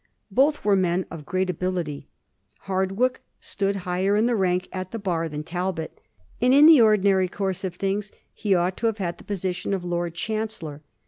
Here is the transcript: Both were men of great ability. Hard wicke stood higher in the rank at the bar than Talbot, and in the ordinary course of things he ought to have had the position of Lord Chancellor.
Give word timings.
Both 0.31 0.65
were 0.65 0.75
men 0.75 1.05
of 1.11 1.27
great 1.27 1.47
ability. 1.51 2.07
Hard 2.61 2.93
wicke 2.97 3.19
stood 3.39 3.75
higher 3.85 4.15
in 4.15 4.25
the 4.25 4.35
rank 4.35 4.67
at 4.73 4.89
the 4.89 4.97
bar 4.97 5.29
than 5.29 5.43
Talbot, 5.43 5.99
and 6.41 6.55
in 6.55 6.65
the 6.65 6.81
ordinary 6.81 7.27
course 7.27 7.63
of 7.63 7.75
things 7.75 8.11
he 8.33 8.55
ought 8.55 8.77
to 8.77 8.87
have 8.87 8.97
had 8.97 9.19
the 9.19 9.23
position 9.23 9.75
of 9.75 9.85
Lord 9.85 10.15
Chancellor. 10.15 10.81